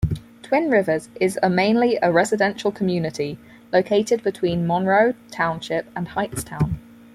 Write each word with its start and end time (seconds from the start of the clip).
Twin 0.41 0.71
Rivers 0.71 1.09
is 1.19 1.37
a 1.43 1.49
mainly 1.51 1.99
a 2.01 2.11
residential 2.11 2.71
community 2.71 3.37
located 3.71 4.23
between 4.23 4.65
Monroe 4.65 5.13
Township 5.29 5.85
and 5.95 6.07
Hightstown. 6.07 6.79